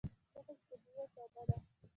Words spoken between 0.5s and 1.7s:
چې طبیعي او ساده ده.